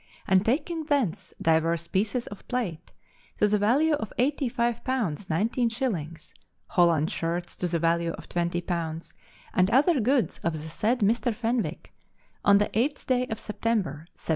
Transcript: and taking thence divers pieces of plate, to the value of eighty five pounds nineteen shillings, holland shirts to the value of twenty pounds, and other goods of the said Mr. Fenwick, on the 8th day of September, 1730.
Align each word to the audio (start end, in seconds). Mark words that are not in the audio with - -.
and 0.25 0.43
taking 0.43 0.83
thence 0.85 1.31
divers 1.39 1.85
pieces 1.85 2.25
of 2.25 2.47
plate, 2.47 2.91
to 3.37 3.47
the 3.47 3.59
value 3.59 3.93
of 3.93 4.11
eighty 4.17 4.49
five 4.49 4.83
pounds 4.83 5.29
nineteen 5.29 5.69
shillings, 5.69 6.33
holland 6.69 7.11
shirts 7.11 7.55
to 7.55 7.67
the 7.67 7.77
value 7.77 8.09
of 8.13 8.27
twenty 8.27 8.61
pounds, 8.61 9.13
and 9.53 9.69
other 9.69 9.99
goods 9.99 10.39
of 10.41 10.53
the 10.53 10.69
said 10.69 11.01
Mr. 11.01 11.35
Fenwick, 11.35 11.93
on 12.43 12.57
the 12.57 12.69
8th 12.69 13.05
day 13.05 13.27
of 13.27 13.37
September, 13.39 14.05
1730. 14.17 14.29